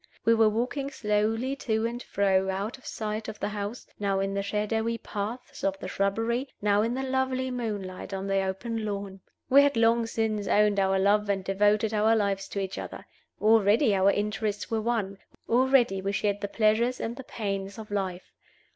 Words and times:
We 0.25 0.33
were 0.33 0.49
walking 0.49 0.89
slowly 0.89 1.55
to 1.57 1.85
and 1.85 2.01
fro, 2.01 2.49
out 2.49 2.79
of 2.79 2.87
sight 2.87 3.27
of 3.27 3.39
the 3.39 3.49
house, 3.49 3.85
now 3.99 4.19
in 4.19 4.33
the 4.33 4.41
shadowy 4.41 4.97
paths 4.97 5.63
of 5.63 5.77
the 5.77 5.87
shrubbery, 5.87 6.49
now 6.59 6.81
in 6.81 6.95
the 6.95 7.03
lovely 7.03 7.51
moonlight 7.51 8.11
on 8.11 8.25
the 8.25 8.41
open 8.41 8.83
lawn. 8.83 9.19
We 9.47 9.61
had 9.61 9.77
long 9.77 10.07
since 10.07 10.47
owned 10.47 10.79
our 10.79 10.97
love 10.97 11.29
and 11.29 11.43
devoted 11.43 11.93
our 11.93 12.15
lives 12.15 12.47
to 12.47 12.59
each 12.59 12.79
other. 12.79 13.05
Already 13.39 13.93
our 13.93 14.09
interests 14.09 14.71
were 14.71 14.81
one; 14.81 15.19
already 15.47 16.01
we 16.01 16.13
shared 16.13 16.41
the 16.41 16.47
pleasures 16.47 16.99
and 16.99 17.15
the 17.15 17.23
pains 17.23 17.77
of 17.77 17.91
life. 17.91 18.31